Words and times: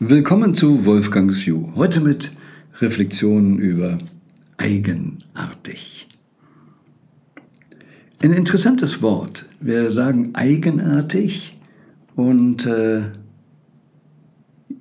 Willkommen 0.00 0.54
zu 0.54 0.84
Wolfgangs 0.86 1.44
View. 1.44 1.70
Heute 1.74 2.00
mit 2.00 2.30
Reflexionen 2.78 3.58
über 3.58 3.98
eigenartig. 4.56 6.06
Ein 8.22 8.32
interessantes 8.32 9.02
Wort. 9.02 9.46
Wir 9.58 9.90
sagen 9.90 10.30
eigenartig 10.34 11.58
und 12.14 12.64
äh, 12.64 13.06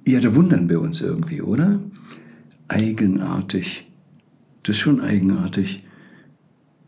ja, 0.05 0.19
da 0.19 0.35
wundern 0.35 0.69
wir 0.69 0.79
uns 0.81 1.01
irgendwie, 1.01 1.41
oder? 1.41 1.79
Eigenartig. 2.67 3.87
Das 4.61 4.75
ist 4.75 4.81
schon 4.81 5.01
eigenartig. 5.01 5.81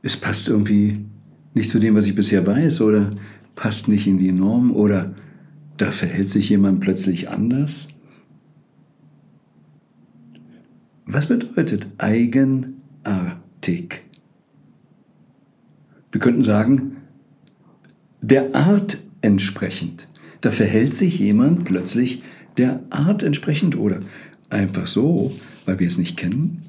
Es 0.04 0.16
passt 0.16 0.48
irgendwie 0.48 1.04
nicht 1.56 1.72
zu 1.72 1.80
dem, 1.80 1.96
was 1.96 2.06
ich 2.06 2.14
bisher 2.14 2.46
weiß 2.46 2.82
oder 2.82 3.10
passt 3.56 3.88
nicht 3.88 4.06
in 4.06 4.20
die 4.20 4.32
Norm 4.32 4.72
oder 4.72 5.16
da 5.78 5.90
verhält 5.90 6.30
sich 6.30 6.50
jemand 6.50 6.80
plötzlich 6.82 7.32
anders. 7.32 7.88
Was 11.12 11.26
bedeutet 11.26 11.88
eigenartig? 11.98 12.76
Wir 16.12 16.22
könnten 16.22 16.44
sagen, 16.44 16.98
der 18.22 18.54
Art 18.54 19.00
entsprechend. 19.22 20.08
Da 20.42 20.52
verhält 20.52 20.94
sich 20.94 21.18
jemand 21.18 21.66
plötzlich 21.66 22.22
der 22.58 22.84
Art 22.92 23.24
entsprechend 23.24 23.76
oder 23.76 24.02
einfach 24.52 24.86
so, 24.86 25.36
weil 25.66 25.80
wir 25.80 25.88
es 25.88 25.98
nicht 25.98 26.16
kennen. 26.16 26.62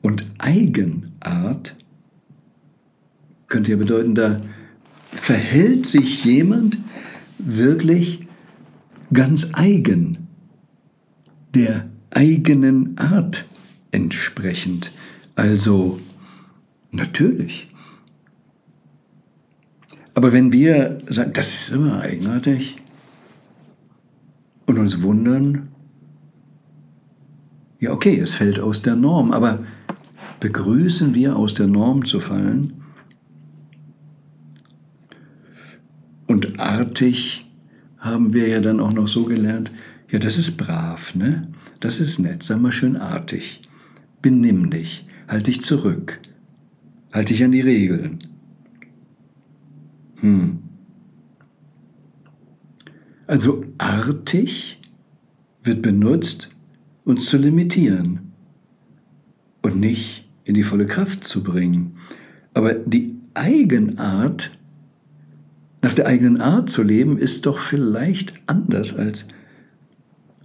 Und 0.00 0.24
Eigenart 0.38 1.76
könnte 3.48 3.72
ja 3.72 3.76
bedeuten, 3.76 4.14
da 4.14 4.40
verhält 5.10 5.84
sich 5.84 6.24
jemand 6.24 6.78
wirklich 7.38 8.26
ganz 9.12 9.50
eigen, 9.52 10.16
der 11.54 11.91
eigenen 12.12 12.98
Art 12.98 13.44
entsprechend. 13.90 14.90
Also 15.34 16.00
natürlich. 16.90 17.68
Aber 20.14 20.32
wenn 20.32 20.52
wir 20.52 20.98
sagen, 21.08 21.32
das 21.32 21.54
ist 21.54 21.70
immer 21.70 22.00
eigenartig 22.00 22.76
und 24.66 24.78
uns 24.78 25.00
wundern, 25.02 25.68
ja 27.80 27.92
okay, 27.92 28.18
es 28.18 28.34
fällt 28.34 28.60
aus 28.60 28.82
der 28.82 28.94
Norm, 28.94 29.32
aber 29.32 29.60
begrüßen 30.40 31.14
wir 31.14 31.36
aus 31.36 31.54
der 31.54 31.66
Norm 31.66 32.04
zu 32.04 32.20
fallen? 32.20 32.74
Und 36.26 36.58
artig 36.58 37.46
haben 37.98 38.32
wir 38.32 38.48
ja 38.48 38.60
dann 38.60 38.80
auch 38.80 38.92
noch 38.92 39.08
so 39.08 39.24
gelernt, 39.24 39.70
ja, 40.10 40.18
das 40.18 40.36
ist 40.36 40.56
brav, 40.56 41.14
ne? 41.14 41.48
Das 41.82 41.98
ist 41.98 42.20
nett, 42.20 42.44
sag 42.44 42.60
mal 42.60 42.70
schön 42.70 42.96
artig. 42.96 43.60
Benimm 44.22 44.70
dich, 44.70 45.04
halt 45.26 45.48
dich 45.48 45.62
zurück, 45.62 46.20
halt 47.12 47.28
dich 47.28 47.42
an 47.42 47.50
die 47.50 47.60
Regeln. 47.60 48.20
Hm. 50.20 50.60
Also 53.26 53.64
artig 53.78 54.80
wird 55.64 55.82
benutzt, 55.82 56.50
uns 57.04 57.26
zu 57.26 57.36
limitieren 57.36 58.32
und 59.60 59.80
nicht 59.80 60.24
in 60.44 60.54
die 60.54 60.62
volle 60.62 60.86
Kraft 60.86 61.24
zu 61.24 61.42
bringen. 61.42 61.96
Aber 62.54 62.74
die 62.74 63.16
Eigenart, 63.34 64.56
nach 65.80 65.94
der 65.94 66.06
eigenen 66.06 66.40
Art 66.40 66.70
zu 66.70 66.84
leben, 66.84 67.18
ist 67.18 67.44
doch 67.44 67.58
vielleicht 67.58 68.34
anders 68.46 68.94
als 68.94 69.26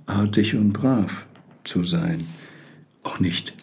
artig 0.07 0.55
und 0.55 0.73
brav 0.73 1.26
zu 1.67 1.83
sein, 1.83 2.25
auch 3.03 3.19
nicht 3.19 3.53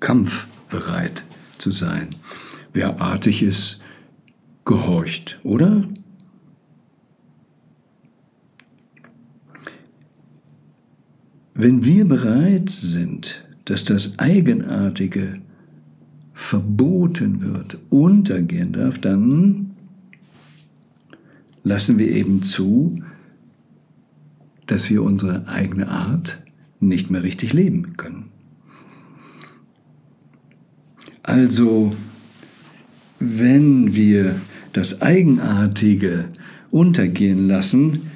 kampfbereit 0.00 1.24
zu 1.58 1.70
sein. 1.70 2.10
Wer 2.72 3.00
artig 3.00 3.42
ist, 3.42 3.80
gehorcht, 4.64 5.38
oder? 5.42 5.84
Wenn 11.54 11.84
wir 11.84 12.04
bereit 12.04 12.70
sind, 12.70 13.44
dass 13.64 13.84
das 13.84 14.18
Eigenartige 14.18 15.40
verboten 16.32 17.40
wird, 17.40 17.78
untergehen 17.90 18.72
darf, 18.72 18.98
dann 18.98 19.76
lassen 21.62 21.98
wir 21.98 22.08
eben 22.08 22.42
zu, 22.42 23.02
dass 24.66 24.90
wir 24.90 25.02
unsere 25.02 25.46
eigene 25.46 25.88
Art 25.88 26.43
nicht 26.88 27.10
mehr 27.10 27.22
richtig 27.22 27.52
leben 27.52 27.96
können. 27.96 28.30
Also, 31.22 31.94
wenn 33.18 33.94
wir 33.94 34.36
das 34.72 35.00
Eigenartige 35.00 36.26
untergehen 36.70 37.48
lassen 37.48 38.10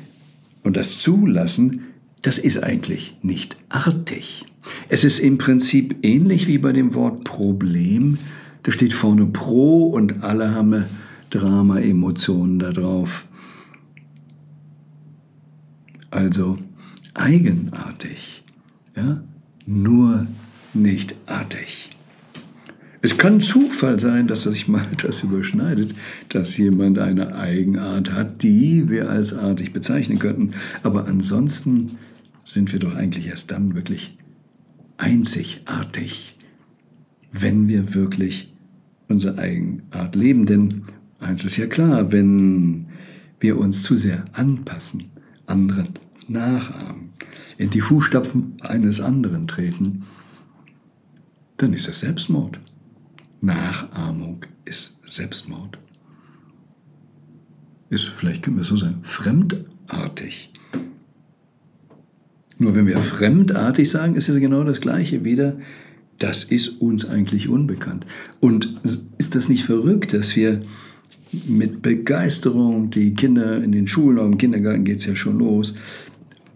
und 0.62 0.76
das 0.76 0.98
zulassen, 0.98 1.84
das 2.22 2.38
ist 2.38 2.62
eigentlich 2.62 3.16
nicht 3.22 3.56
artig. 3.68 4.44
Es 4.88 5.04
ist 5.04 5.20
im 5.20 5.38
Prinzip 5.38 5.96
ähnlich 6.02 6.46
wie 6.46 6.58
bei 6.58 6.72
dem 6.72 6.94
Wort 6.94 7.24
Problem. 7.24 8.18
Da 8.64 8.72
steht 8.72 8.92
vorne 8.92 9.26
Pro 9.26 9.86
und 9.86 10.22
alle 10.22 10.54
haben 10.54 10.84
Drama-Emotionen 11.30 12.58
da 12.58 12.72
drauf 12.72 13.24
also 16.10 16.58
eigenartig, 17.14 18.42
ja? 18.98 19.22
nur 19.66 20.26
nicht 20.74 21.14
artig. 21.26 21.90
Es 23.00 23.16
kann 23.16 23.40
Zufall 23.40 24.00
sein, 24.00 24.26
dass 24.26 24.42
sich 24.42 24.66
mal 24.66 24.86
das 25.02 25.22
überschneidet, 25.22 25.94
dass 26.30 26.56
jemand 26.56 26.98
eine 26.98 27.36
Eigenart 27.36 28.12
hat, 28.12 28.42
die 28.42 28.88
wir 28.88 29.08
als 29.08 29.32
artig 29.32 29.72
bezeichnen 29.72 30.18
könnten. 30.18 30.54
Aber 30.82 31.06
ansonsten 31.06 31.98
sind 32.44 32.72
wir 32.72 32.80
doch 32.80 32.94
eigentlich 32.94 33.26
erst 33.26 33.50
dann 33.50 33.74
wirklich 33.74 34.16
einzigartig, 34.96 36.34
wenn 37.30 37.68
wir 37.68 37.94
wirklich 37.94 38.52
unsere 39.06 39.38
Eigenart 39.38 40.16
leben. 40.16 40.46
Denn 40.46 40.82
eins 41.20 41.44
ist 41.44 41.56
ja 41.56 41.66
klar, 41.66 42.10
wenn 42.10 42.86
wir 43.38 43.58
uns 43.58 43.82
zu 43.82 43.96
sehr 43.96 44.24
anpassen, 44.32 45.04
anderen 45.46 45.90
nachahmen, 46.28 47.10
in 47.56 47.70
die 47.70 47.80
Fußstapfen 47.80 48.54
eines 48.60 49.00
anderen 49.00 49.46
treten, 49.46 50.04
dann 51.56 51.72
ist 51.72 51.88
das 51.88 52.00
Selbstmord. 52.00 52.60
Nachahmung 53.40 54.44
ist 54.64 55.00
Selbstmord. 55.06 55.78
Ist, 57.90 58.08
vielleicht 58.08 58.42
können 58.42 58.56
wir 58.56 58.64
so 58.64 58.76
sagen, 58.76 58.98
fremdartig. 59.02 60.50
Nur 62.58 62.74
wenn 62.74 62.86
wir 62.86 62.98
fremdartig 62.98 63.88
sagen, 63.88 64.16
ist 64.16 64.28
es 64.28 64.38
genau 64.38 64.64
das 64.64 64.80
Gleiche 64.80 65.24
wieder. 65.24 65.58
Das 66.18 66.44
ist 66.44 66.80
uns 66.80 67.08
eigentlich 67.08 67.48
unbekannt. 67.48 68.04
Und 68.40 68.80
ist 69.18 69.34
das 69.34 69.48
nicht 69.48 69.64
verrückt, 69.64 70.12
dass 70.12 70.34
wir 70.34 70.60
mit 71.46 71.82
Begeisterung 71.82 72.90
die 72.90 73.14
Kinder 73.14 73.62
in 73.62 73.72
den 73.72 73.86
Schulen, 73.86 74.18
im 74.18 74.38
Kindergarten 74.38 74.84
geht 74.84 74.98
es 74.98 75.06
ja 75.06 75.14
schon 75.14 75.38
los, 75.38 75.74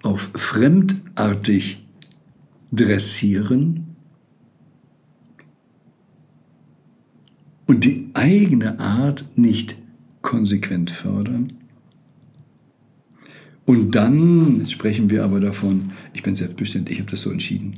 auf 0.02 0.30
fremdartig 0.34 1.86
dressieren 2.70 3.86
und 7.66 7.84
die 7.84 8.10
eigene 8.14 8.78
Art 8.80 9.24
nicht 9.36 9.76
konsequent 10.22 10.90
fördern. 10.90 11.52
Und 13.64 13.94
dann 13.94 14.66
sprechen 14.66 15.10
wir 15.10 15.24
aber 15.24 15.40
davon, 15.40 15.92
ich 16.12 16.22
bin 16.22 16.34
selbstbestimmt, 16.34 16.90
ich 16.90 16.98
habe 16.98 17.10
das 17.10 17.22
so 17.22 17.30
entschieden. 17.30 17.74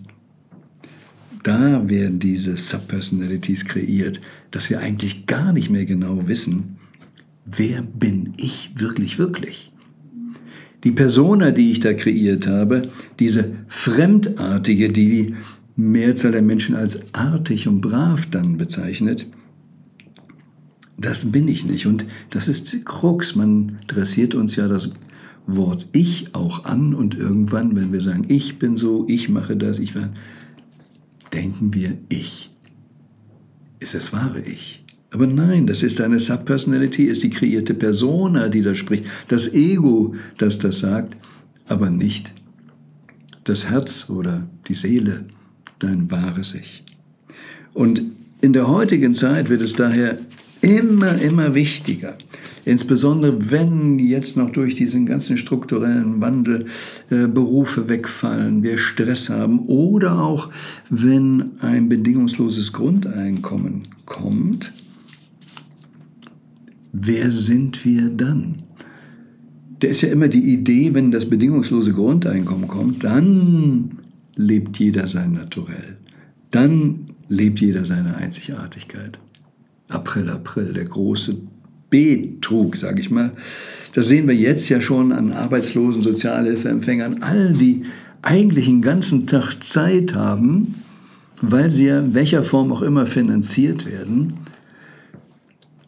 Da 1.43 1.88
werden 1.90 2.19
diese 2.20 2.56
Subpersonalities 2.56 3.66
kreiert, 3.66 4.20
dass 4.50 4.70
wir 4.70 4.81
eigentlich 4.81 5.26
gar 5.26 5.52
nicht 5.52 5.69
mehr 5.69 5.84
genau 5.84 6.26
wissen, 6.26 6.78
wer 7.44 7.82
bin 7.82 8.32
ich 8.38 8.70
wirklich, 8.76 9.19
wirklich? 9.19 9.73
Die 10.84 10.92
Persona, 10.92 11.50
die 11.50 11.72
ich 11.72 11.81
da 11.81 11.94
kreiert 11.94 12.46
habe, 12.46 12.82
diese 13.19 13.52
Fremdartige, 13.69 14.90
die 14.90 15.08
die 15.08 15.34
Mehrzahl 15.76 16.32
der 16.32 16.42
Menschen 16.42 16.76
als 16.76 17.14
artig 17.14 17.66
und 17.66 17.81
brav 17.81 18.26
dann 18.31 18.58
bezeichnet, 18.58 19.26
das 20.96 21.32
bin 21.32 21.48
ich 21.48 21.64
nicht. 21.64 21.86
Und 21.86 22.04
das 22.31 22.48
ist 22.48 22.84
Krux. 22.84 23.34
Man 23.34 23.78
dressiert 23.86 24.34
uns 24.34 24.56
ja 24.56 24.69
das 24.69 24.90
Wort 25.46 25.88
Ich 25.92 26.34
auch 26.34 26.64
an 26.64 26.94
und 26.94 27.14
irgendwann, 27.14 27.76
wenn 27.76 27.92
wir 27.92 28.00
sagen, 28.00 28.26
ich 28.28 28.58
bin 28.58 28.76
so, 28.76 29.06
ich 29.08 29.28
mache 29.28 29.56
das, 29.56 29.78
ich 29.78 29.94
war, 29.94 30.10
denken 31.32 31.75
wir 31.75 31.98
Ich. 32.08 32.50
Ist 33.81 33.94
das 33.94 34.12
wahre 34.12 34.40
Ich? 34.40 34.83
Aber 35.14 35.28
nein, 35.28 35.69
das 35.69 35.84
ist 35.84 36.00
eine 36.00 36.19
Subpersonality, 36.19 37.05
ist 37.05 37.22
die 37.22 37.31
kreierte 37.31 37.72
Persona, 37.72 38.49
die 38.49 38.62
da 38.62 38.75
spricht, 38.75 39.05
das 39.28 39.55
Ego, 39.55 40.16
das 40.38 40.58
das 40.58 40.81
sagt, 40.81 41.16
aber 41.69 41.88
nicht 41.88 42.32
das 43.44 43.70
Herz 43.70 44.11
oder 44.11 44.49
die 44.66 44.75
Seele 44.75 45.22
dein 45.78 46.11
wahres 46.11 46.56
Ich. 46.56 46.82
Und 47.75 48.02
in 48.40 48.52
der 48.52 48.66
heutigen 48.66 49.14
Zeit 49.14 49.50
wird 49.50 49.62
es 49.62 49.75
daher 49.75 50.19
immer, 50.61 51.20
immer 51.20 51.55
wichtiger, 51.55 52.19
insbesondere 52.64 53.52
wenn 53.52 54.00
jetzt 54.00 54.37
noch 54.37 54.50
durch 54.50 54.75
diesen 54.75 55.06
ganzen 55.06 55.37
strukturellen 55.37 56.20
Wandel 56.20 56.67
äh, 57.10 57.28
Berufe 57.28 57.88
wegfallen, 57.88 58.64
wir 58.64 58.78
Stress 58.78 59.28
haben 59.28 59.60
oder 59.67 60.20
auch 60.20 60.50
wenn 60.90 61.52
ein 61.60 61.88
bedingungsloses 61.88 62.72
Grundeinkommen 62.72 63.87
kommt, 64.06 64.72
wer 66.94 67.31
sind 67.31 67.85
wir 67.85 68.08
dann? 68.08 68.55
Der 69.82 69.91
ist 69.91 70.00
ja 70.00 70.08
immer 70.08 70.29
die 70.29 70.55
Idee, 70.55 70.94
wenn 70.94 71.11
das 71.11 71.29
bedingungslose 71.29 71.93
Grundeinkommen 71.93 72.69
kommt, 72.69 73.05
dann 73.05 73.99
lebt 74.37 74.79
jeder 74.79 75.06
sein 75.06 75.32
Naturell. 75.32 75.99
Dann 76.50 77.00
lebt 77.29 77.61
jeder 77.61 77.85
seine 77.85 78.17
Einzigartigkeit. 78.17 79.19
April, 79.88 80.31
April, 80.31 80.73
der 80.73 80.85
große 80.85 81.37
Betrug, 81.91 82.76
sage 82.76 83.00
ich 83.00 83.11
mal. 83.11 83.32
Das 83.93 84.08
sehen 84.08 84.26
wir 84.26 84.35
jetzt 84.35 84.69
ja 84.69 84.81
schon 84.81 85.12
an 85.12 85.32
Arbeitslosen, 85.32 86.02
Sozialhilfeempfängern, 86.02 87.23
all 87.23 87.52
die 87.52 87.82
eigentlich 88.23 88.69
einen 88.69 88.82
ganzen 88.82 89.26
Tag 89.26 89.62
Zeit 89.62 90.14
haben, 90.14 90.76
weil 91.43 91.70
sie 91.70 91.87
ja 91.87 91.99
in 91.99 92.14
welcher 92.14 92.43
Form 92.43 92.73
auch 92.73 92.82
immer 92.82 93.06
finanziert 93.06 93.85
werden, 93.85 94.35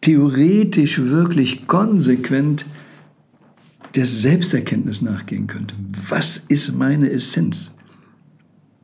theoretisch 0.07 1.01
wirklich 1.01 1.67
konsequent 1.67 2.65
der 3.93 4.05
Selbsterkenntnis 4.05 5.01
nachgehen 5.01 5.47
könnte. 5.47 5.75
Was 6.07 6.37
ist 6.47 6.73
meine 6.77 7.09
Essenz? 7.11 7.75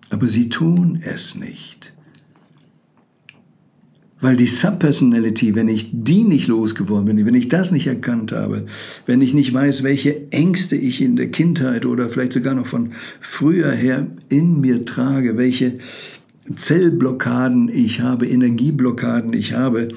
Aber 0.10 0.28
sie 0.28 0.50
tun 0.50 1.02
es 1.02 1.36
nicht. 1.36 1.94
Weil 4.20 4.36
die 4.36 4.48
Subpersonality, 4.48 5.56
wenn 5.56 5.70
ich 5.70 5.92
die 5.94 6.26
nicht 6.26 6.48
losgeworden 6.48 7.06
bin, 7.06 7.26
wenn 7.26 7.36
ich 7.36 7.48
das 7.48 7.72
nicht 7.72 7.88
erkannt 7.88 8.34
habe, 8.34 8.66
wenn 9.06 9.22
ich 9.22 9.34
nicht 9.34 9.54
weiß, 9.54 9.84
welche 9.84 10.30
Ängste 10.30 10.76
ich 10.76 11.02
in 11.02 11.16
der 11.16 11.32
Kindheit 11.32 11.86
oder 11.86 12.10
vielleicht 12.10 12.34
sogar 12.34 12.54
noch 12.54 12.68
von 12.68 12.92
früher 13.22 13.72
her 13.72 14.08
in 14.28 14.60
mir 14.60 14.84
trage, 14.84 15.38
welche 15.38 15.78
Zellblockaden 16.54 17.70
ich 17.70 18.02
habe, 18.02 18.28
Energieblockaden 18.28 19.32
ich 19.32 19.54
habe, 19.54 19.88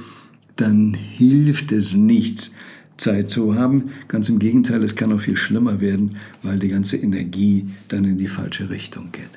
dann 0.57 0.95
hilft 0.95 1.73
es 1.73 1.95
nichts, 1.95 2.53
Zeit 2.97 3.31
zu 3.31 3.55
haben. 3.55 3.91
Ganz 4.09 4.29
im 4.29 4.39
Gegenteil, 4.39 4.83
es 4.83 4.97
kann 4.97 5.13
auch 5.13 5.21
viel 5.21 5.37
schlimmer 5.37 5.81
werden, 5.81 6.17
weil 6.43 6.59
die 6.59 6.69
ganze 6.69 6.97
Energie 6.97 7.67
dann 7.89 8.05
in 8.05 8.19
die 8.19 8.29
falsche 8.29 8.71
Richtung 8.71 9.13
geht. 9.13 9.31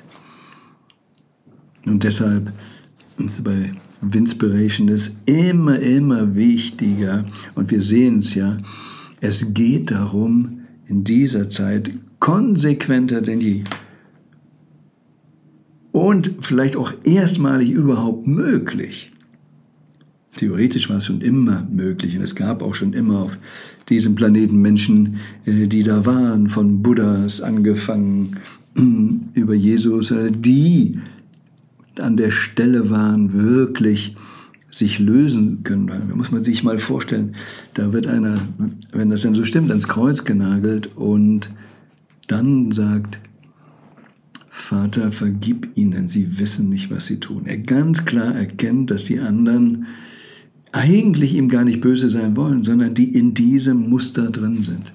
Und 1.84 2.04
deshalb 2.04 2.52
bei 3.44 3.70
Winspiration 4.00 4.88
ist 4.88 5.16
immer, 5.26 5.78
immer 5.78 6.34
wichtiger, 6.34 7.26
und 7.54 7.70
wir 7.70 7.82
sehen 7.82 8.20
es 8.20 8.34
ja, 8.34 8.56
es 9.20 9.52
geht 9.52 9.90
darum, 9.90 10.60
in 10.86 11.04
dieser 11.04 11.50
Zeit 11.50 11.90
konsequenter 12.18 13.20
denn 13.20 13.40
je 13.40 13.64
und 15.92 16.36
vielleicht 16.40 16.76
auch 16.76 16.92
erstmalig 17.04 17.70
überhaupt 17.70 18.26
möglich. 18.26 19.09
Theoretisch 20.40 20.88
war 20.88 20.96
es 20.96 21.04
schon 21.04 21.20
immer 21.20 21.68
möglich 21.70 22.16
und 22.16 22.22
es 22.22 22.34
gab 22.34 22.62
auch 22.62 22.74
schon 22.74 22.94
immer 22.94 23.18
auf 23.18 23.38
diesem 23.90 24.14
Planeten 24.14 24.62
Menschen, 24.62 25.18
äh, 25.44 25.66
die 25.66 25.82
da 25.82 26.06
waren, 26.06 26.48
von 26.48 26.80
Buddhas 26.80 27.42
angefangen 27.42 28.38
über 29.34 29.52
Jesus, 29.52 30.10
äh, 30.10 30.30
die 30.30 30.98
an 31.98 32.16
der 32.16 32.30
Stelle 32.30 32.88
waren, 32.88 33.34
wirklich 33.34 34.16
sich 34.70 34.98
lösen 34.98 35.62
können. 35.62 35.88
Da 35.88 36.00
muss 36.14 36.32
man 36.32 36.42
sich 36.42 36.64
mal 36.64 36.78
vorstellen, 36.78 37.34
da 37.74 37.92
wird 37.92 38.06
einer, 38.06 38.40
wenn 38.92 39.10
das 39.10 39.20
denn 39.20 39.34
so 39.34 39.44
stimmt, 39.44 39.68
ans 39.68 39.88
Kreuz 39.88 40.24
genagelt 40.24 40.96
und 40.96 41.50
dann 42.28 42.72
sagt, 42.72 43.18
Vater, 44.48 45.12
vergib 45.12 45.68
ihnen, 45.74 46.08
sie 46.08 46.38
wissen 46.38 46.70
nicht, 46.70 46.90
was 46.90 47.04
sie 47.04 47.20
tun. 47.20 47.42
Er 47.44 47.58
ganz 47.58 48.06
klar 48.06 48.34
erkennt, 48.34 48.90
dass 48.90 49.04
die 49.04 49.20
anderen 49.20 49.84
eigentlich 50.72 51.34
ihm 51.34 51.48
gar 51.48 51.64
nicht 51.64 51.80
böse 51.80 52.08
sein 52.10 52.36
wollen, 52.36 52.62
sondern 52.62 52.94
die 52.94 53.12
in 53.16 53.34
diesem 53.34 53.88
Muster 53.88 54.30
drin 54.30 54.62
sind. 54.62 54.92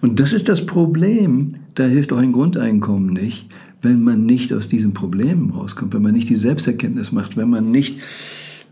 Und 0.00 0.20
das 0.20 0.32
ist 0.32 0.48
das 0.48 0.66
Problem, 0.66 1.54
da 1.74 1.84
hilft 1.84 2.12
auch 2.12 2.18
ein 2.18 2.32
Grundeinkommen 2.32 3.12
nicht, 3.12 3.46
wenn 3.82 4.02
man 4.02 4.26
nicht 4.26 4.52
aus 4.52 4.68
diesen 4.68 4.94
Problemen 4.94 5.50
rauskommt, 5.50 5.94
wenn 5.94 6.02
man 6.02 6.12
nicht 6.12 6.28
die 6.28 6.36
Selbsterkenntnis 6.36 7.12
macht, 7.12 7.36
wenn 7.36 7.50
man 7.50 7.70
nicht 7.70 8.00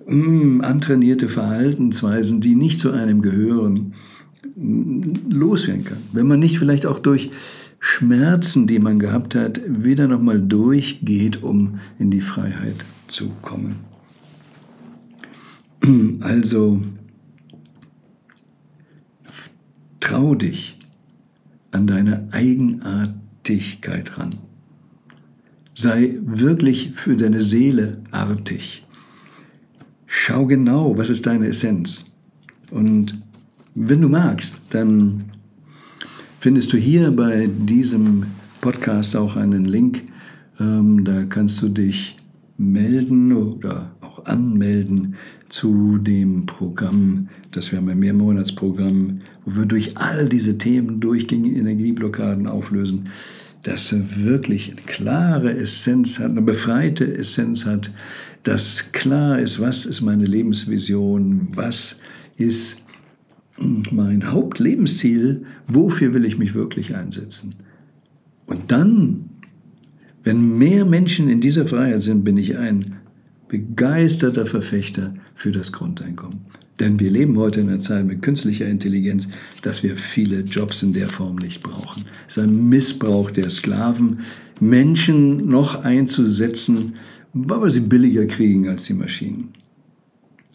mh, 0.07 0.25
hm, 0.25 0.61
antrainierte 0.61 1.29
Verhaltensweisen, 1.29 2.41
die 2.41 2.55
nicht 2.55 2.79
zu 2.79 2.91
einem 2.91 3.23
gehören, 3.23 3.95
loswerden 5.29 5.85
kann. 5.85 5.99
Wenn 6.13 6.27
man 6.27 6.41
nicht 6.41 6.59
vielleicht 6.59 6.85
auch 6.85 6.99
durch 6.99 7.31
Schmerzen, 7.79 8.67
die 8.67 8.79
man 8.79 8.99
gehabt 8.99 9.35
hat, 9.35 9.61
wieder 9.67 10.07
nochmal 10.07 10.41
durchgeht, 10.41 11.43
um 11.43 11.81
in 11.99 12.11
die 12.11 12.21
Freiheit 12.21 12.85
zu 13.09 13.31
kommen. 13.41 13.90
Also, 16.21 16.83
trau 20.01 20.35
dich 20.35 20.77
an 21.71 21.87
deine 21.87 22.29
Eigenartigkeit 22.33 24.19
ran. 24.19 24.39
Sei 25.75 26.19
wirklich 26.23 26.91
für 26.95 27.17
deine 27.17 27.41
Seele 27.41 27.99
artig. 28.11 28.85
Schau 30.07 30.47
genau, 30.47 30.99
was 30.99 31.09
ist 31.09 31.27
deine 31.27 31.47
Essenz. 31.47 32.05
Und 32.71 33.17
wenn 33.75 34.03
du 34.03 34.09
magst, 34.09 34.61
dann 34.71 35.25
findest 36.41 36.73
du 36.73 36.77
hier 36.77 37.13
bei 37.13 37.47
diesem 37.47 38.25
Podcast 38.61 39.17
auch 39.17 39.37
einen 39.37 39.65
Link. 39.65 40.03
Ähm, 40.59 41.05
da 41.05 41.25
kannst 41.25 41.63
du 41.63 41.69
dich 41.69 42.17
melden 42.59 43.33
oder 43.33 43.93
auch 44.01 44.25
anmelden 44.27 45.17
zu 45.51 45.99
dem 45.99 46.47
Programm, 46.47 47.29
das 47.51 47.71
wir 47.71 47.79
haben 47.79 47.89
ein 47.89 47.99
Mehrmonatsprogramm, 47.99 49.21
wo 49.45 49.57
wir 49.57 49.67
durch 49.67 49.97
all 49.99 50.29
diese 50.29 50.59
Themen 50.59 51.01
durchgängige 51.01 51.59
Energieblockaden 51.59 52.47
auflösen 52.47 53.11
das 53.63 53.95
wirklich 54.17 54.71
eine 54.71 54.81
klare 54.83 55.57
Essenz 55.57 56.19
hat, 56.19 56.31
eine 56.31 56.43
befreite 56.43 57.17
Essenz 57.17 57.67
hat, 57.67 57.93
dass 58.43 58.93
klar 58.93 59.39
ist, 59.39 59.61
was 59.61 59.85
ist 59.85 60.01
meine 60.01 60.25
Lebensvision, 60.25 61.49
was 61.55 62.01
ist 62.37 62.83
mein 63.59 64.33
Hauptlebensziel, 64.33 65.45
wofür 65.67 66.15
will 66.15 66.25
ich 66.25 66.39
mich 66.39 66.55
wirklich 66.55 66.97
einsetzen. 66.97 67.51
Und 68.47 68.73
dann, 68.73 69.29
wenn 70.25 70.57
mehr 70.57 70.87
Menschen 70.87 71.29
in 71.29 71.43
dieser 71.43 71.67
Freiheit 71.67 72.03
sind, 72.03 72.25
bin 72.25 72.39
ich 72.39 72.57
ein 72.57 72.97
begeisterter 73.49 74.47
Verfechter 74.47 75.15
für 75.41 75.53
das 75.53 75.73
Grundeinkommen. 75.73 76.41
Denn 76.81 77.01
wir 77.01 77.11
leben 77.11 77.39
heute 77.39 77.61
in 77.61 77.71
einer 77.71 77.79
Zeit 77.79 78.05
mit 78.05 78.21
künstlicher 78.21 78.67
Intelligenz, 78.69 79.27
dass 79.63 79.83
wir 79.83 79.97
viele 79.97 80.41
Jobs 80.41 80.83
in 80.83 80.93
der 80.93 81.09
Form 81.09 81.37
nicht 81.37 81.63
brauchen. 81.63 82.05
Es 82.29 82.37
ist 82.37 82.43
ein 82.43 82.69
Missbrauch 82.69 83.31
der 83.31 83.49
Sklaven, 83.49 84.19
Menschen 84.61 85.49
noch 85.49 85.83
einzusetzen, 85.83 86.97
weil 87.33 87.63
wir 87.63 87.71
sie 87.71 87.81
billiger 87.81 88.27
kriegen 88.27 88.69
als 88.69 88.85
die 88.85 88.93
Maschinen. 88.93 89.55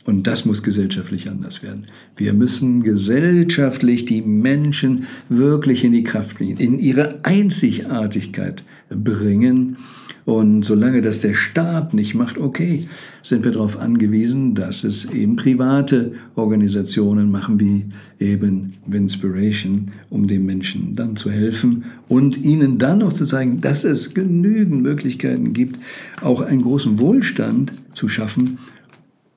Und 0.06 0.28
das 0.28 0.46
muss 0.46 0.62
gesellschaftlich 0.62 1.32
anders 1.32 1.64
werden. 1.64 1.88
Wir 2.16 2.34
müssen 2.34 2.84
gesellschaftlich 2.84 4.06
die 4.06 4.22
Menschen 4.22 5.06
wirklich 5.30 5.84
in 5.84 5.94
die 5.94 6.04
Kraft 6.04 6.38
bringen, 6.38 6.58
in 6.58 6.78
ihre 6.78 7.26
Einzigartigkeit 7.26 8.64
bringen 8.90 9.78
und 10.26 10.64
solange 10.64 11.04
das 11.04 11.20
der 11.22 11.36
Staat 11.36 11.94
nicht 11.94 12.16
macht, 12.16 12.40
okay, 12.40 12.88
sind 13.22 13.46
wir 13.46 13.52
darauf 13.52 13.78
angewiesen, 13.78 14.56
dass 14.56 14.84
es 14.84 15.06
eben 15.06 15.36
private 15.36 16.14
Organisationen 16.36 17.30
machen, 17.30 17.60
wie 17.60 17.86
eben 18.20 18.74
Winspiration, 18.88 19.92
um 20.10 20.26
den 20.28 20.44
Menschen 20.46 20.96
dann 20.96 21.16
zu 21.16 21.30
helfen 21.30 21.86
und 22.08 22.44
ihnen 22.44 22.80
dann 22.80 23.00
noch 23.00 23.14
zu 23.14 23.26
zeigen, 23.26 23.62
dass 23.62 23.84
es 23.84 24.16
genügend 24.16 24.82
Möglichkeiten 24.82 25.54
gibt, 25.54 25.80
auch 26.22 26.42
einen 26.42 26.64
großen 26.64 26.98
Wohlstand 27.00 27.74
zu 27.94 28.08
schaffen 28.08 28.58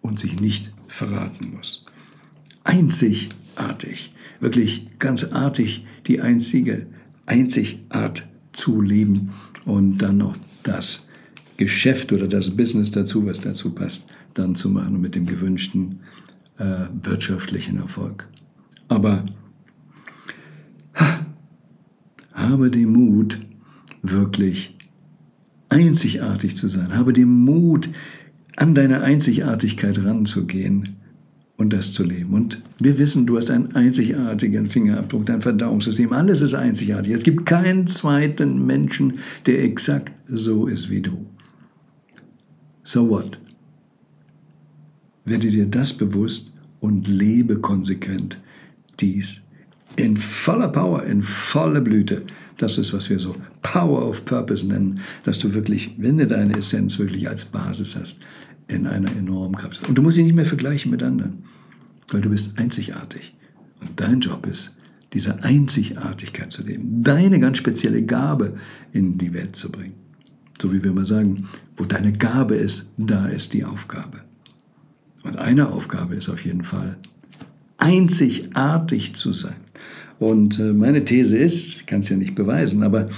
und 0.01 0.19
sich 0.19 0.41
nicht 0.41 0.73
verraten 0.87 1.53
muss. 1.55 1.85
Einzigartig, 2.65 4.13
wirklich 4.41 4.87
ganz 4.99 5.25
artig, 5.25 5.85
die 6.07 6.23
einzige 6.23 6.87
Einzigart 7.27 8.27
zu 8.53 8.81
leben 8.81 9.31
und 9.65 9.99
dann 9.99 10.19
noch 10.19 10.37
das 10.63 11.09
Geschäft 11.57 12.13
oder 12.13 12.29
das 12.29 12.57
Business 12.57 12.91
dazu, 12.91 13.27
was 13.27 13.41
dazu 13.41 13.71
passt, 13.71 14.09
dann 14.35 14.55
zu 14.55 14.71
machen 14.71 15.01
mit 15.01 15.15
dem 15.15 15.27
gewünschten 15.27 16.01
äh, 16.59 16.87
wirtschaftlichen 17.03 17.79
Erfolg. 17.79 18.29
Aber 18.89 19.27
ha, 20.95 21.27
habe 22.33 22.71
den 22.71 22.93
Mut, 22.93 23.39
wirklich 24.03 24.77
einzigartig 25.69 26.57
zu 26.57 26.69
sein. 26.69 26.97
Habe 26.97 27.13
den 27.13 27.29
Mut, 27.29 27.89
an 28.57 28.75
deine 28.75 29.03
Einzigartigkeit 29.03 30.05
ranzugehen 30.05 30.97
und 31.59 31.73
das 31.73 31.93
zu 31.93 32.05
leben. 32.05 32.33
Und 32.33 32.63
wir 32.79 32.99
wissen, 32.99 33.27
du 33.27 33.37
hast 33.37 33.51
einen 33.51 33.75
einzigartigen 33.75 34.67
Fingerabdruck, 34.67 35.27
dein 35.27 35.43
Verdauungssystem, 35.43 36.13
alles 36.13 36.41
ist 36.41 36.55
einzigartig. 36.55 37.13
Es 37.13 37.25
gibt 37.25 37.45
keinen 37.45 37.87
zweiten 37.87 38.65
Menschen, 38.65 39.19
der 39.45 39.63
exakt 39.63 40.13
so 40.29 40.67
ist 40.67 40.89
wie 40.89 41.03
du. 41.03 41.27
So 42.85 43.11
what? 43.11 43.39
Werde 45.25 45.49
dir 45.49 45.67
das 45.67 45.93
bewusst 45.93 46.53
und 46.81 47.07
lebe 47.07 47.59
konsequent 47.59 48.39
dies 49.01 49.43
in 49.97 50.17
voller 50.17 50.69
Power, 50.69 51.03
in 51.05 51.23
voller 51.23 51.81
Blüte. 51.81 52.23
Das 52.57 52.79
ist, 52.79 52.93
was 52.93 53.11
wir 53.11 53.19
so 53.19 53.35
Power 53.63 54.09
of 54.09 54.25
Purpose 54.25 54.67
nennen, 54.67 55.01
dass 55.25 55.41
du 55.41 55.55
wirklich, 55.55 55.91
wenn 55.99 56.19
du 56.19 56.27
deine 56.27 56.57
Essenz 56.57 56.99
wirklich 56.99 57.29
als 57.29 57.45
Basis 57.45 57.97
hast, 57.97 58.21
in 58.69 58.87
einer 58.87 59.11
enormen 59.17 59.57
Kraft. 59.57 59.89
Und 59.89 59.97
du 59.97 60.03
musst 60.03 60.17
sie 60.17 60.23
nicht 60.23 60.35
mehr 60.35 60.47
vergleichen 60.47 60.91
mit 60.91 61.03
anderen, 61.03 61.45
weil 62.09 62.21
du 62.21 62.31
bist 62.31 62.59
einzigartig. 62.59 63.35
Und 63.81 63.99
dein 63.99 64.21
Job 64.21 64.47
ist, 64.47 64.77
diese 65.15 65.43
Einzigartigkeit 65.43 66.53
zu 66.53 66.63
leben, 66.63 67.03
deine 67.03 67.41
ganz 67.41 67.57
spezielle 67.57 68.03
Gabe 68.03 68.57
in 68.93 69.17
die 69.17 69.33
Welt 69.33 69.57
zu 69.57 69.71
bringen. 69.71 69.95
So 70.61 70.73
wie 70.73 70.83
wir 70.83 70.91
immer 70.91 71.07
sagen, 71.07 71.49
wo 71.77 71.85
deine 71.85 72.13
Gabe 72.13 72.57
ist, 72.57 72.93
da 72.99 73.27
ist 73.27 73.55
die 73.55 73.65
Aufgabe. 73.65 74.21
Und 75.23 75.37
eine 75.37 75.69
Aufgabe 75.69 76.15
ist 76.15 76.29
auf 76.29 76.45
jeden 76.45 76.65
Fall, 76.65 76.99
einzigartig 77.79 79.15
zu 79.15 79.33
sein. 79.33 79.57
Und 80.19 80.59
äh, 80.59 80.73
meine 80.73 81.05
These 81.05 81.39
ist, 81.39 81.77
ich 81.77 81.87
kann 81.87 82.01
es 82.01 82.09
ja 82.09 82.17
nicht 82.17 82.35
beweisen, 82.35 82.83
aber 82.83 83.09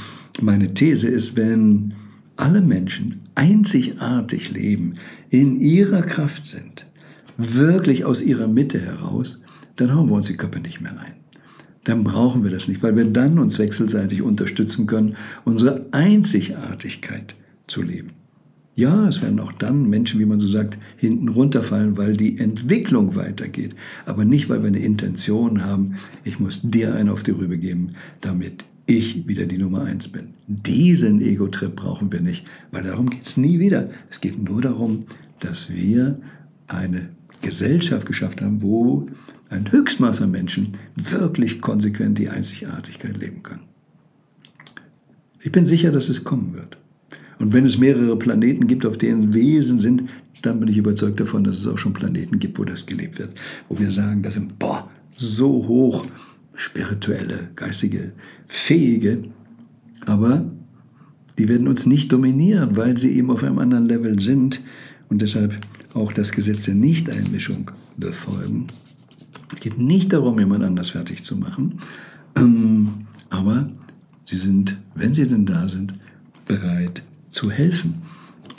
meine 0.40 0.74
These 0.74 1.08
ist, 1.08 1.36
wenn 1.36 1.94
alle 2.40 2.62
Menschen 2.62 3.20
einzigartig 3.34 4.50
leben, 4.50 4.94
in 5.28 5.60
ihrer 5.60 6.02
Kraft 6.02 6.46
sind, 6.46 6.86
wirklich 7.36 8.04
aus 8.04 8.22
ihrer 8.22 8.48
Mitte 8.48 8.80
heraus, 8.80 9.42
dann 9.76 9.94
hauen 9.94 10.08
wir 10.08 10.16
uns 10.16 10.26
die 10.26 10.36
Köpfe 10.36 10.60
nicht 10.60 10.80
mehr 10.80 10.98
ein. 10.98 11.14
Dann 11.84 12.04
brauchen 12.04 12.44
wir 12.44 12.50
das 12.50 12.68
nicht, 12.68 12.82
weil 12.82 12.96
wir 12.96 13.04
dann 13.04 13.38
uns 13.38 13.58
wechselseitig 13.58 14.22
unterstützen 14.22 14.86
können, 14.86 15.16
unsere 15.44 15.86
Einzigartigkeit 15.92 17.34
zu 17.66 17.82
leben. 17.82 18.10
Ja, 18.74 19.08
es 19.08 19.20
werden 19.20 19.40
auch 19.40 19.52
dann 19.52 19.90
Menschen, 19.90 20.20
wie 20.20 20.26
man 20.26 20.40
so 20.40 20.48
sagt, 20.48 20.78
hinten 20.96 21.28
runterfallen, 21.28 21.98
weil 21.98 22.16
die 22.16 22.38
Entwicklung 22.38 23.14
weitergeht. 23.14 23.74
Aber 24.06 24.24
nicht, 24.24 24.48
weil 24.48 24.62
wir 24.62 24.68
eine 24.68 24.78
Intention 24.78 25.64
haben, 25.64 25.96
ich 26.24 26.40
muss 26.40 26.60
dir 26.62 26.94
einen 26.94 27.10
auf 27.10 27.22
die 27.22 27.32
Rübe 27.32 27.58
geben, 27.58 27.92
damit 28.20 28.64
ich 28.90 29.26
wieder 29.28 29.46
die 29.46 29.58
Nummer 29.58 29.84
eins 29.84 30.08
bin. 30.08 30.34
Diesen 30.46 31.20
Ego-Trip 31.20 31.74
brauchen 31.74 32.10
wir 32.12 32.20
nicht, 32.20 32.44
weil 32.72 32.82
darum 32.82 33.08
geht 33.08 33.24
es 33.24 33.36
nie 33.36 33.58
wieder. 33.60 33.88
Es 34.08 34.20
geht 34.20 34.42
nur 34.42 34.60
darum, 34.60 35.04
dass 35.38 35.70
wir 35.70 36.18
eine 36.66 37.08
Gesellschaft 37.40 38.06
geschafft 38.06 38.42
haben, 38.42 38.62
wo 38.62 39.06
ein 39.48 39.70
Höchstmaß 39.70 40.22
an 40.22 40.32
Menschen 40.32 40.74
wirklich 40.96 41.60
konsequent 41.60 42.18
die 42.18 42.28
Einzigartigkeit 42.28 43.16
leben 43.16 43.42
kann. 43.42 43.60
Ich 45.40 45.52
bin 45.52 45.66
sicher, 45.66 45.90
dass 45.92 46.08
es 46.08 46.24
kommen 46.24 46.54
wird. 46.54 46.76
Und 47.38 47.52
wenn 47.52 47.64
es 47.64 47.78
mehrere 47.78 48.18
Planeten 48.18 48.66
gibt, 48.66 48.84
auf 48.84 48.98
denen 48.98 49.32
Wesen 49.32 49.80
sind, 49.80 50.10
dann 50.42 50.60
bin 50.60 50.68
ich 50.68 50.76
überzeugt 50.76 51.20
davon, 51.20 51.44
dass 51.44 51.58
es 51.58 51.66
auch 51.66 51.78
schon 51.78 51.92
Planeten 51.92 52.38
gibt, 52.38 52.58
wo 52.58 52.64
das 52.64 52.86
gelebt 52.86 53.18
wird. 53.18 53.32
Wo 53.68 53.78
wir 53.78 53.90
sagen, 53.90 54.22
das 54.22 54.34
sind 54.34 54.58
boah, 54.58 54.90
so 55.16 55.66
hoch 55.66 56.06
spirituelle, 56.54 57.50
geistige, 57.56 58.12
fähige, 58.48 59.24
aber 60.06 60.50
die 61.38 61.48
werden 61.48 61.68
uns 61.68 61.86
nicht 61.86 62.12
dominieren, 62.12 62.76
weil 62.76 62.96
sie 62.98 63.12
eben 63.12 63.30
auf 63.30 63.42
einem 63.42 63.58
anderen 63.58 63.86
Level 63.86 64.20
sind 64.20 64.60
und 65.08 65.22
deshalb 65.22 65.54
auch 65.94 66.12
das 66.12 66.32
Gesetz 66.32 66.64
der 66.64 66.74
Nichteinmischung 66.74 67.70
befolgen. 67.96 68.66
Es 69.52 69.60
geht 69.60 69.78
nicht 69.78 70.12
darum, 70.12 70.38
jemand 70.38 70.64
anders 70.64 70.90
fertig 70.90 71.24
zu 71.24 71.36
machen, 71.36 71.80
ähm, 72.36 73.06
aber 73.30 73.70
sie 74.24 74.36
sind, 74.36 74.78
wenn 74.94 75.12
sie 75.12 75.26
denn 75.26 75.46
da 75.46 75.68
sind, 75.68 75.94
bereit 76.46 77.02
zu 77.30 77.50
helfen. 77.50 78.02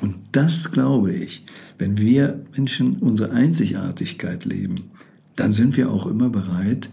Und 0.02 0.16
das 0.32 0.72
glaube 0.72 1.14
ich, 1.14 1.46
wenn 1.78 1.98
wir 1.98 2.42
Menschen 2.56 2.98
unsere 2.98 3.32
Einzigartigkeit 3.32 4.46
leben, 4.46 4.76
dann 5.36 5.54
sind 5.54 5.78
wir 5.78 5.92
auch 5.92 6.08
immer 6.08 6.30
bereit, 6.30 6.90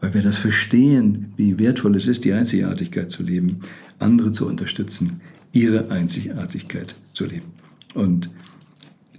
weil 0.00 0.14
wir 0.14 0.22
das 0.22 0.38
verstehen, 0.38 1.32
wie 1.36 1.58
wertvoll 1.58 1.96
es 1.96 2.06
ist, 2.06 2.24
die 2.24 2.32
Einzigartigkeit 2.32 3.10
zu 3.10 3.22
leben, 3.22 3.60
andere 3.98 4.32
zu 4.32 4.46
unterstützen, 4.46 5.20
ihre 5.52 5.90
Einzigartigkeit 5.90 6.94
zu 7.12 7.26
leben. 7.26 7.52
Und 7.94 8.30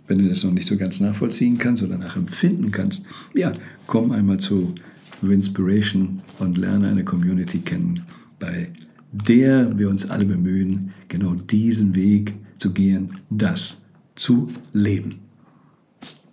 wenn 0.07 0.19
du 0.19 0.27
das 0.27 0.43
noch 0.43 0.51
nicht 0.51 0.67
so 0.67 0.77
ganz 0.77 0.99
nachvollziehen 0.99 1.57
kannst 1.57 1.83
oder 1.83 1.97
nachempfinden 1.97 2.71
kannst, 2.71 3.05
ja, 3.33 3.53
komm 3.87 4.11
einmal 4.11 4.39
zu 4.39 4.73
Inspiration 5.21 6.21
und 6.39 6.57
lerne 6.57 6.89
eine 6.89 7.03
Community 7.03 7.59
kennen, 7.59 8.01
bei 8.39 8.71
der 9.11 9.77
wir 9.77 9.89
uns 9.89 10.09
alle 10.09 10.25
bemühen, 10.25 10.93
genau 11.07 11.35
diesen 11.35 11.95
Weg 11.95 12.33
zu 12.57 12.73
gehen, 12.73 13.17
das 13.29 13.85
zu 14.15 14.49
leben. 14.73 15.19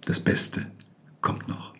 Das 0.04 0.20
Beste 0.20 0.66
kommt 1.20 1.48
noch. 1.48 1.77